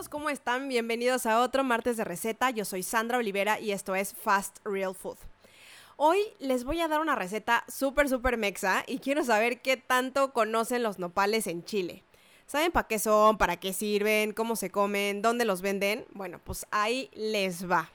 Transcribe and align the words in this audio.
Todos, 0.00 0.08
¿cómo 0.08 0.30
están? 0.30 0.66
Bienvenidos 0.66 1.26
a 1.26 1.42
otro 1.42 1.62
martes 1.62 1.98
de 1.98 2.04
receta. 2.04 2.48
Yo 2.48 2.64
soy 2.64 2.82
Sandra 2.82 3.18
Olivera 3.18 3.60
y 3.60 3.72
esto 3.72 3.94
es 3.94 4.14
Fast 4.14 4.56
Real 4.64 4.94
Food. 4.94 5.18
Hoy 5.98 6.20
les 6.38 6.64
voy 6.64 6.80
a 6.80 6.88
dar 6.88 7.02
una 7.02 7.16
receta 7.16 7.64
súper, 7.68 8.08
súper 8.08 8.38
mexa 8.38 8.82
y 8.86 9.00
quiero 9.00 9.22
saber 9.24 9.60
qué 9.60 9.76
tanto 9.76 10.32
conocen 10.32 10.82
los 10.82 10.98
nopales 10.98 11.46
en 11.46 11.64
Chile. 11.64 12.02
¿Saben 12.46 12.72
para 12.72 12.88
qué 12.88 12.98
son? 12.98 13.36
¿Para 13.36 13.58
qué 13.58 13.74
sirven? 13.74 14.32
¿Cómo 14.32 14.56
se 14.56 14.70
comen? 14.70 15.20
¿Dónde 15.20 15.44
los 15.44 15.60
venden? 15.60 16.06
Bueno, 16.12 16.40
pues 16.42 16.66
ahí 16.70 17.10
les 17.12 17.70
va. 17.70 17.90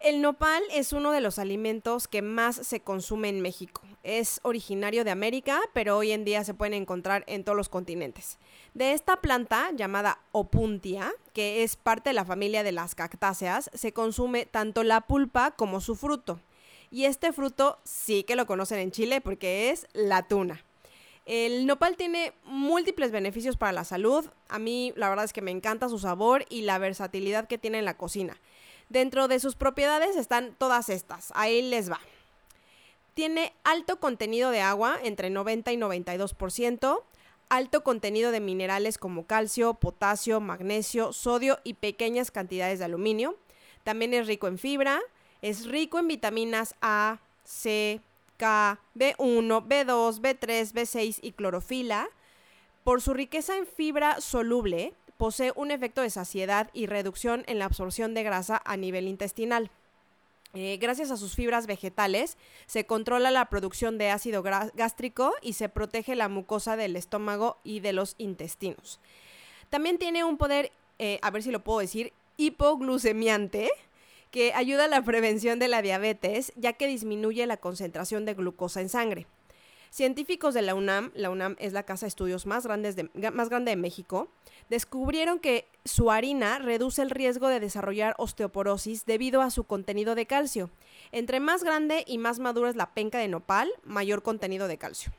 El 0.00 0.22
nopal 0.22 0.62
es 0.70 0.94
uno 0.94 1.12
de 1.12 1.20
los 1.20 1.38
alimentos 1.38 2.08
que 2.08 2.22
más 2.22 2.56
se 2.56 2.80
consume 2.80 3.28
en 3.28 3.42
México. 3.42 3.82
Es 4.02 4.40
originario 4.44 5.04
de 5.04 5.10
América, 5.10 5.60
pero 5.74 5.98
hoy 5.98 6.12
en 6.12 6.24
día 6.24 6.42
se 6.42 6.54
pueden 6.54 6.72
encontrar 6.72 7.22
en 7.26 7.44
todos 7.44 7.54
los 7.54 7.68
continentes. 7.68 8.38
De 8.72 8.92
esta 8.92 9.20
planta, 9.20 9.70
llamada 9.76 10.18
opuntia, 10.32 11.12
que 11.34 11.62
es 11.62 11.76
parte 11.76 12.10
de 12.10 12.14
la 12.14 12.24
familia 12.24 12.62
de 12.62 12.72
las 12.72 12.94
cactáceas, 12.94 13.70
se 13.74 13.92
consume 13.92 14.46
tanto 14.46 14.84
la 14.84 15.02
pulpa 15.02 15.50
como 15.50 15.82
su 15.82 15.94
fruto. 15.96 16.40
Y 16.90 17.04
este 17.04 17.34
fruto 17.34 17.78
sí 17.84 18.22
que 18.22 18.36
lo 18.36 18.46
conocen 18.46 18.78
en 18.78 18.92
Chile 18.92 19.20
porque 19.20 19.68
es 19.68 19.86
la 19.92 20.26
tuna. 20.26 20.64
El 21.26 21.66
nopal 21.66 21.98
tiene 21.98 22.32
múltiples 22.44 23.12
beneficios 23.12 23.58
para 23.58 23.72
la 23.72 23.84
salud. 23.84 24.24
A 24.48 24.58
mí 24.58 24.94
la 24.96 25.10
verdad 25.10 25.26
es 25.26 25.34
que 25.34 25.42
me 25.42 25.50
encanta 25.50 25.90
su 25.90 25.98
sabor 25.98 26.46
y 26.48 26.62
la 26.62 26.78
versatilidad 26.78 27.46
que 27.46 27.58
tiene 27.58 27.78
en 27.78 27.84
la 27.84 27.98
cocina. 27.98 28.40
Dentro 28.90 29.28
de 29.28 29.38
sus 29.38 29.54
propiedades 29.54 30.16
están 30.16 30.54
todas 30.58 30.88
estas. 30.88 31.32
Ahí 31.36 31.62
les 31.62 31.90
va. 31.90 32.00
Tiene 33.14 33.52
alto 33.62 34.00
contenido 34.00 34.50
de 34.50 34.60
agua, 34.60 34.98
entre 35.02 35.30
90 35.30 35.72
y 35.72 35.76
92%, 35.76 37.02
alto 37.48 37.84
contenido 37.84 38.32
de 38.32 38.40
minerales 38.40 38.98
como 38.98 39.26
calcio, 39.26 39.74
potasio, 39.74 40.40
magnesio, 40.40 41.12
sodio 41.12 41.60
y 41.62 41.74
pequeñas 41.74 42.32
cantidades 42.32 42.80
de 42.80 42.86
aluminio. 42.86 43.36
También 43.84 44.12
es 44.12 44.26
rico 44.26 44.48
en 44.48 44.58
fibra, 44.58 45.00
es 45.40 45.66
rico 45.66 46.00
en 46.00 46.08
vitaminas 46.08 46.74
A, 46.80 47.20
C, 47.44 48.00
K, 48.38 48.80
B1, 48.96 49.68
B2, 49.68 50.20
B3, 50.20 50.72
B6 50.72 51.20
y 51.22 51.30
clorofila. 51.30 52.08
Por 52.82 53.02
su 53.02 53.14
riqueza 53.14 53.56
en 53.56 53.66
fibra 53.66 54.20
soluble, 54.20 54.94
posee 55.20 55.52
un 55.54 55.70
efecto 55.70 56.00
de 56.00 56.08
saciedad 56.08 56.70
y 56.72 56.86
reducción 56.86 57.44
en 57.46 57.58
la 57.58 57.66
absorción 57.66 58.14
de 58.14 58.22
grasa 58.22 58.62
a 58.64 58.78
nivel 58.78 59.06
intestinal. 59.06 59.70
Eh, 60.54 60.78
gracias 60.80 61.10
a 61.10 61.18
sus 61.18 61.34
fibras 61.34 61.66
vegetales 61.66 62.38
se 62.64 62.86
controla 62.86 63.30
la 63.30 63.44
producción 63.50 63.98
de 63.98 64.08
ácido 64.08 64.42
gástrico 64.42 65.34
y 65.42 65.52
se 65.52 65.68
protege 65.68 66.16
la 66.16 66.30
mucosa 66.30 66.74
del 66.76 66.96
estómago 66.96 67.58
y 67.64 67.80
de 67.80 67.92
los 67.92 68.14
intestinos. 68.16 68.98
También 69.68 69.98
tiene 69.98 70.24
un 70.24 70.38
poder, 70.38 70.72
eh, 70.98 71.18
a 71.20 71.30
ver 71.30 71.42
si 71.42 71.50
lo 71.50 71.62
puedo 71.62 71.80
decir, 71.80 72.14
hipoglucemiante, 72.38 73.70
que 74.30 74.54
ayuda 74.54 74.86
a 74.86 74.88
la 74.88 75.04
prevención 75.04 75.58
de 75.58 75.68
la 75.68 75.82
diabetes, 75.82 76.50
ya 76.56 76.72
que 76.72 76.86
disminuye 76.86 77.46
la 77.46 77.58
concentración 77.58 78.24
de 78.24 78.32
glucosa 78.32 78.80
en 78.80 78.88
sangre. 78.88 79.26
Científicos 79.90 80.54
de 80.54 80.62
la 80.62 80.76
UNAM, 80.76 81.10
la 81.14 81.30
UNAM 81.30 81.56
es 81.58 81.72
la 81.72 81.82
casa 81.82 82.06
de 82.06 82.10
estudios 82.10 82.46
más, 82.46 82.64
grande 82.64 82.92
de 82.92 83.76
México, 83.76 84.28
descubrieron 84.68 85.40
que 85.40 85.66
su 85.84 86.12
harina 86.12 86.60
reduce 86.60 87.02
el 87.02 87.10
riesgo 87.10 87.48
de 87.48 87.58
desarrollar 87.58 88.14
osteoporosis 88.16 89.04
debido 89.04 89.42
a 89.42 89.50
su 89.50 89.64
contenido 89.64 90.14
de 90.14 90.26
calcio. 90.26 90.70
Entre 91.10 91.40
más 91.40 91.64
grande 91.64 92.04
y 92.06 92.18
más 92.18 92.38
madura 92.38 92.70
es 92.70 92.76
la 92.76 92.94
penca 92.94 93.18
de 93.18 93.26
nopal, 93.26 93.68
mayor 93.82 94.22
contenido 94.22 94.68
de 94.68 94.78
calcio. 94.78 95.12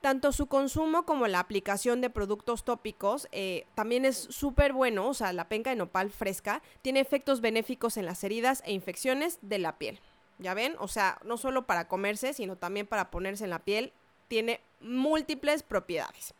Tanto 0.00 0.30
su 0.30 0.46
consumo 0.46 1.04
como 1.04 1.26
la 1.26 1.40
aplicación 1.40 2.00
de 2.00 2.08
productos 2.08 2.64
tópicos 2.64 3.26
eh, 3.32 3.66
también 3.74 4.04
es 4.04 4.16
súper 4.16 4.72
bueno, 4.72 5.08
o 5.08 5.14
sea, 5.14 5.32
la 5.32 5.48
penca 5.48 5.70
de 5.70 5.76
nopal 5.76 6.12
fresca 6.12 6.62
tiene 6.80 7.00
efectos 7.00 7.40
benéficos 7.40 7.96
en 7.96 8.06
las 8.06 8.22
heridas 8.22 8.62
e 8.66 8.72
infecciones 8.72 9.38
de 9.42 9.58
la 9.58 9.78
piel. 9.78 10.00
¿Ya 10.38 10.54
ven? 10.54 10.76
O 10.78 10.86
sea, 10.86 11.18
no 11.24 11.38
solo 11.38 11.66
para 11.66 11.88
comerse, 11.88 12.34
sino 12.34 12.56
también 12.56 12.86
para 12.86 13.10
ponerse 13.10 13.44
en 13.44 13.50
la 13.50 13.64
piel, 13.64 13.92
tiene 14.28 14.60
múltiples 14.80 15.62
propiedades. 15.62 16.34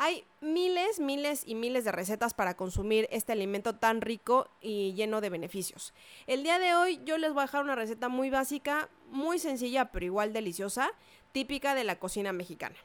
Hay 0.00 0.24
miles, 0.40 1.00
miles 1.00 1.42
y 1.44 1.56
miles 1.56 1.84
de 1.84 1.90
recetas 1.90 2.32
para 2.32 2.54
consumir 2.56 3.08
este 3.10 3.32
alimento 3.32 3.74
tan 3.74 4.00
rico 4.00 4.48
y 4.60 4.94
lleno 4.94 5.20
de 5.20 5.28
beneficios. 5.28 5.92
El 6.28 6.44
día 6.44 6.60
de 6.60 6.74
hoy 6.76 7.00
yo 7.04 7.18
les 7.18 7.32
voy 7.32 7.40
a 7.40 7.46
dejar 7.46 7.64
una 7.64 7.74
receta 7.74 8.08
muy 8.08 8.30
básica, 8.30 8.88
muy 9.10 9.40
sencilla 9.40 9.86
pero 9.86 10.06
igual 10.06 10.32
deliciosa, 10.32 10.92
típica 11.32 11.74
de 11.74 11.82
la 11.82 11.98
cocina 11.98 12.32
mexicana. 12.32 12.76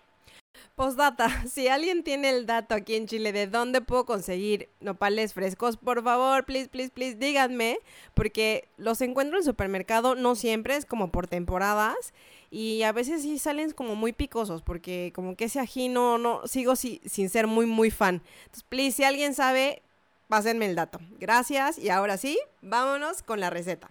Postdata, 0.75 1.45
si 1.47 1.67
alguien 1.67 2.03
tiene 2.03 2.29
el 2.29 2.45
dato 2.45 2.73
aquí 2.73 2.95
en 2.95 3.07
Chile 3.07 3.31
de 3.31 3.47
dónde 3.47 3.81
puedo 3.81 4.05
conseguir 4.05 4.69
nopales 4.79 5.33
frescos, 5.33 5.77
por 5.77 6.03
favor, 6.03 6.45
please, 6.45 6.67
please, 6.67 6.89
please, 6.89 7.15
díganme, 7.15 7.79
porque 8.15 8.67
los 8.77 9.01
encuentro 9.01 9.37
en 9.37 9.43
supermercado, 9.43 10.15
no 10.15 10.35
siempre, 10.35 10.75
es 10.75 10.85
como 10.85 11.11
por 11.11 11.27
temporadas, 11.27 12.13
y 12.49 12.83
a 12.83 12.91
veces 12.91 13.21
sí 13.21 13.37
salen 13.37 13.71
como 13.71 13.95
muy 13.95 14.13
picosos, 14.13 14.61
porque 14.63 15.11
como 15.13 15.35
que 15.35 15.45
ese 15.45 15.59
ají 15.59 15.89
no, 15.89 16.41
sigo 16.45 16.75
sin 16.75 17.29
ser 17.29 17.47
muy, 17.47 17.65
muy 17.65 17.91
fan. 17.91 18.21
Entonces, 18.45 18.63
please, 18.63 18.97
si 18.97 19.03
alguien 19.03 19.33
sabe, 19.35 19.81
pásenme 20.27 20.65
el 20.65 20.75
dato. 20.75 20.99
Gracias, 21.19 21.77
y 21.77 21.89
ahora 21.89 22.17
sí, 22.17 22.39
vámonos 22.61 23.21
con 23.21 23.39
la 23.39 23.49
receta. 23.49 23.89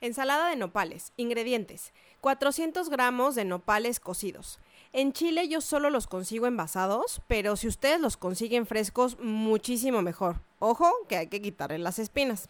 Ensalada 0.00 0.50
de 0.50 0.56
nopales. 0.56 1.12
Ingredientes. 1.16 1.92
400 2.20 2.90
gramos 2.90 3.34
de 3.34 3.44
nopales 3.44 3.98
cocidos. 3.98 4.58
En 4.96 5.12
Chile 5.12 5.46
yo 5.46 5.60
solo 5.60 5.90
los 5.90 6.06
consigo 6.06 6.46
envasados, 6.46 7.20
pero 7.26 7.56
si 7.56 7.68
ustedes 7.68 8.00
los 8.00 8.16
consiguen 8.16 8.64
frescos, 8.64 9.18
muchísimo 9.18 10.00
mejor. 10.00 10.40
Ojo 10.58 10.90
que 11.06 11.18
hay 11.18 11.26
que 11.26 11.42
quitarle 11.42 11.76
las 11.76 11.98
espinas. 11.98 12.48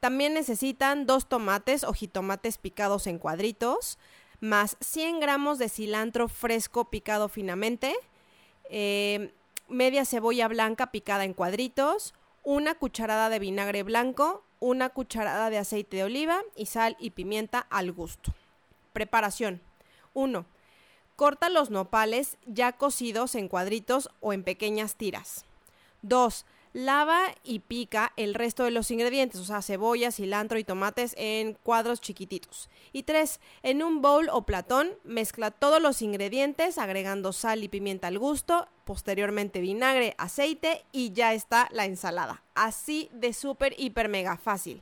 También 0.00 0.32
necesitan 0.32 1.04
dos 1.04 1.28
tomates 1.28 1.84
o 1.84 1.92
jitomates 1.92 2.56
picados 2.56 3.06
en 3.06 3.18
cuadritos, 3.18 3.98
más 4.40 4.78
100 4.80 5.20
gramos 5.20 5.58
de 5.58 5.68
cilantro 5.68 6.28
fresco 6.28 6.88
picado 6.88 7.28
finamente, 7.28 7.94
eh, 8.70 9.30
media 9.68 10.06
cebolla 10.06 10.48
blanca 10.48 10.90
picada 10.90 11.26
en 11.26 11.34
cuadritos, 11.34 12.14
una 12.42 12.74
cucharada 12.74 13.28
de 13.28 13.38
vinagre 13.38 13.82
blanco, 13.82 14.42
una 14.60 14.88
cucharada 14.88 15.50
de 15.50 15.58
aceite 15.58 15.98
de 15.98 16.04
oliva 16.04 16.40
y 16.56 16.64
sal 16.64 16.96
y 16.98 17.10
pimienta 17.10 17.58
al 17.68 17.92
gusto. 17.92 18.32
Preparación. 18.94 19.60
1. 20.14 20.46
Corta 21.20 21.50
los 21.50 21.68
nopales 21.68 22.38
ya 22.46 22.72
cocidos 22.72 23.34
en 23.34 23.48
cuadritos 23.48 24.08
o 24.20 24.32
en 24.32 24.42
pequeñas 24.42 24.94
tiras. 24.94 25.44
2. 26.00 26.46
Lava 26.72 27.20
y 27.44 27.58
pica 27.58 28.14
el 28.16 28.32
resto 28.32 28.64
de 28.64 28.70
los 28.70 28.90
ingredientes, 28.90 29.38
o 29.38 29.44
sea, 29.44 29.60
cebolla, 29.60 30.12
cilantro 30.12 30.58
y 30.58 30.64
tomates 30.64 31.14
en 31.18 31.58
cuadros 31.62 32.00
chiquititos. 32.00 32.70
Y 32.94 33.02
3. 33.02 33.38
En 33.62 33.82
un 33.82 34.00
bowl 34.00 34.30
o 34.30 34.46
platón, 34.46 34.92
mezcla 35.04 35.50
todos 35.50 35.82
los 35.82 36.00
ingredientes 36.00 36.78
agregando 36.78 37.34
sal 37.34 37.62
y 37.64 37.68
pimienta 37.68 38.06
al 38.06 38.18
gusto, 38.18 38.66
posteriormente 38.86 39.60
vinagre, 39.60 40.14
aceite 40.16 40.86
y 40.90 41.12
ya 41.12 41.34
está 41.34 41.68
la 41.70 41.84
ensalada. 41.84 42.42
Así 42.54 43.10
de 43.12 43.34
súper, 43.34 43.74
hiper, 43.76 44.08
mega 44.08 44.38
fácil. 44.38 44.80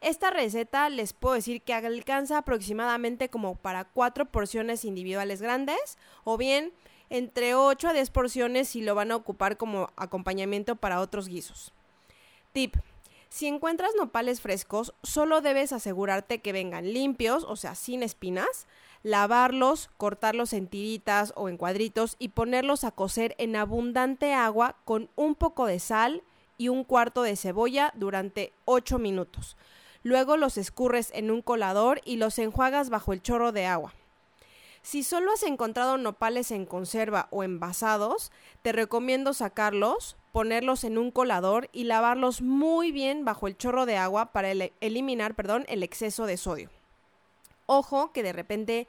Esta 0.00 0.30
receta 0.30 0.88
les 0.90 1.12
puedo 1.12 1.34
decir 1.34 1.62
que 1.62 1.74
alcanza 1.74 2.38
aproximadamente 2.38 3.28
como 3.28 3.56
para 3.56 3.84
4 3.84 4.26
porciones 4.26 4.84
individuales 4.84 5.40
grandes 5.40 5.98
o 6.24 6.36
bien 6.36 6.72
entre 7.10 7.54
8 7.54 7.88
a 7.88 7.92
10 7.92 8.10
porciones 8.10 8.68
si 8.68 8.82
lo 8.82 8.94
van 8.94 9.12
a 9.12 9.16
ocupar 9.16 9.56
como 9.56 9.90
acompañamiento 9.96 10.76
para 10.76 11.00
otros 11.00 11.28
guisos. 11.28 11.72
Tip. 12.52 12.76
Si 13.28 13.46
encuentras 13.46 13.90
nopales 13.96 14.40
frescos, 14.40 14.94
solo 15.02 15.40
debes 15.40 15.72
asegurarte 15.72 16.38
que 16.38 16.52
vengan 16.52 16.92
limpios, 16.92 17.44
o 17.44 17.56
sea, 17.56 17.74
sin 17.74 18.02
espinas, 18.02 18.66
lavarlos, 19.02 19.90
cortarlos 19.96 20.52
en 20.52 20.68
tiritas 20.68 21.32
o 21.36 21.48
en 21.48 21.56
cuadritos 21.56 22.16
y 22.18 22.28
ponerlos 22.28 22.84
a 22.84 22.92
cocer 22.92 23.34
en 23.38 23.56
abundante 23.56 24.32
agua 24.32 24.76
con 24.84 25.10
un 25.16 25.34
poco 25.34 25.66
de 25.66 25.80
sal 25.80 26.22
y 26.56 26.68
un 26.68 26.84
cuarto 26.84 27.22
de 27.22 27.36
cebolla 27.36 27.92
durante 27.96 28.52
8 28.64 28.98
minutos. 28.98 29.56
Luego 30.06 30.36
los 30.36 30.56
escurres 30.56 31.10
en 31.14 31.32
un 31.32 31.42
colador 31.42 32.00
y 32.04 32.14
los 32.14 32.38
enjuagas 32.38 32.90
bajo 32.90 33.12
el 33.12 33.22
chorro 33.22 33.50
de 33.50 33.66
agua. 33.66 33.92
Si 34.80 35.02
solo 35.02 35.32
has 35.32 35.42
encontrado 35.42 35.98
nopales 35.98 36.52
en 36.52 36.64
conserva 36.64 37.26
o 37.32 37.42
envasados, 37.42 38.30
te 38.62 38.70
recomiendo 38.70 39.34
sacarlos, 39.34 40.16
ponerlos 40.30 40.84
en 40.84 40.96
un 40.96 41.10
colador 41.10 41.68
y 41.72 41.82
lavarlos 41.82 42.40
muy 42.40 42.92
bien 42.92 43.24
bajo 43.24 43.48
el 43.48 43.56
chorro 43.56 43.84
de 43.84 43.96
agua 43.96 44.26
para 44.26 44.52
eliminar, 44.52 45.34
perdón, 45.34 45.64
el 45.66 45.82
exceso 45.82 46.24
de 46.26 46.36
sodio. 46.36 46.70
Ojo 47.66 48.12
que 48.12 48.22
de 48.22 48.32
repente 48.32 48.86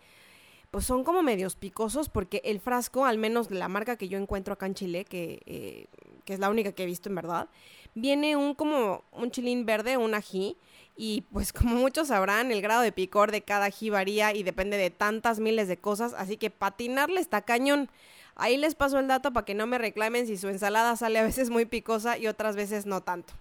pues 0.69 0.85
son 0.85 1.03
como 1.03 1.23
medios 1.23 1.55
picosos 1.55 2.09
porque 2.09 2.43
el 2.45 2.59
frasco, 2.59 3.05
al 3.05 3.17
menos 3.17 3.49
la 3.49 3.67
marca 3.67 3.95
que 3.95 4.07
yo 4.07 4.19
encuentro 4.19 4.53
acá 4.53 4.67
en 4.67 4.75
Chile, 4.75 5.03
que, 5.03 5.41
eh, 5.47 5.87
que 6.25 6.33
es 6.35 6.39
la 6.39 6.51
única 6.51 6.73
que 6.73 6.83
he 6.83 6.85
visto 6.85 7.09
en 7.09 7.15
verdad, 7.15 7.49
viene 7.95 8.35
un 8.35 8.53
como 8.53 9.03
un 9.11 9.31
chilín 9.31 9.65
verde, 9.65 9.97
un 9.97 10.13
ají, 10.13 10.57
y 10.97 11.21
pues 11.31 11.53
como 11.53 11.75
muchos 11.75 12.09
sabrán, 12.09 12.51
el 12.51 12.61
grado 12.61 12.81
de 12.81 12.91
picor 12.91 13.31
de 13.31 13.41
cada 13.41 13.65
ají 13.65 13.89
varía 13.89 14.33
y 14.33 14.43
depende 14.43 14.77
de 14.77 14.89
tantas 14.89 15.39
miles 15.39 15.67
de 15.67 15.77
cosas, 15.77 16.13
así 16.17 16.37
que 16.37 16.49
patinarle 16.49 17.21
está 17.21 17.41
cañón. 17.41 17.89
Ahí 18.35 18.57
les 18.57 18.75
paso 18.75 18.99
el 18.99 19.07
dato 19.07 19.33
para 19.33 19.45
que 19.45 19.55
no 19.55 19.65
me 19.65 19.77
reclamen 19.77 20.27
si 20.27 20.37
su 20.37 20.49
ensalada 20.49 20.95
sale 20.95 21.19
a 21.19 21.23
veces 21.23 21.49
muy 21.49 21.65
picosa 21.65 22.17
y 22.17 22.27
otras 22.27 22.55
veces 22.55 22.85
no 22.85 23.01
tanto. 23.01 23.33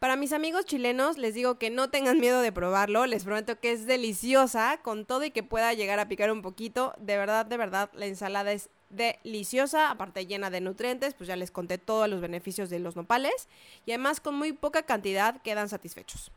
Para 0.00 0.16
mis 0.16 0.32
amigos 0.32 0.64
chilenos 0.64 1.18
les 1.18 1.34
digo 1.34 1.56
que 1.56 1.70
no 1.70 1.88
tengan 1.88 2.18
miedo 2.18 2.40
de 2.40 2.52
probarlo, 2.52 3.06
les 3.06 3.24
prometo 3.24 3.58
que 3.58 3.72
es 3.72 3.86
deliciosa, 3.86 4.78
con 4.82 5.06
todo 5.06 5.24
y 5.24 5.30
que 5.30 5.42
pueda 5.42 5.72
llegar 5.72 6.00
a 6.00 6.08
picar 6.08 6.32
un 6.32 6.42
poquito, 6.42 6.94
de 6.98 7.16
verdad, 7.16 7.46
de 7.46 7.56
verdad, 7.56 7.90
la 7.94 8.06
ensalada 8.06 8.52
es 8.52 8.70
deliciosa, 8.90 9.90
aparte 9.90 10.26
llena 10.26 10.50
de 10.50 10.60
nutrientes, 10.60 11.14
pues 11.14 11.28
ya 11.28 11.36
les 11.36 11.50
conté 11.50 11.78
todos 11.78 12.08
los 12.08 12.20
beneficios 12.20 12.70
de 12.70 12.80
los 12.80 12.96
nopales 12.96 13.48
y 13.86 13.92
además 13.92 14.20
con 14.20 14.34
muy 14.34 14.52
poca 14.52 14.82
cantidad 14.82 15.40
quedan 15.42 15.68
satisfechos. 15.68 16.30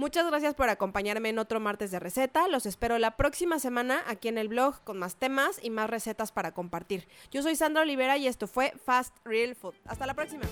Muchas 0.00 0.26
gracias 0.26 0.54
por 0.54 0.70
acompañarme 0.70 1.28
en 1.28 1.38
otro 1.38 1.60
martes 1.60 1.90
de 1.90 1.98
receta. 1.98 2.48
Los 2.48 2.64
espero 2.64 2.98
la 2.98 3.18
próxima 3.18 3.58
semana 3.58 4.02
aquí 4.06 4.28
en 4.28 4.38
el 4.38 4.48
blog 4.48 4.82
con 4.82 4.98
más 4.98 5.16
temas 5.16 5.60
y 5.62 5.68
más 5.68 5.90
recetas 5.90 6.32
para 6.32 6.52
compartir. 6.52 7.06
Yo 7.30 7.42
soy 7.42 7.54
Sandra 7.54 7.82
Olivera 7.82 8.16
y 8.16 8.26
esto 8.26 8.46
fue 8.46 8.72
Fast 8.82 9.14
Real 9.26 9.54
Food. 9.54 9.74
Hasta 9.84 10.06
la 10.06 10.14
próxima. 10.14 10.44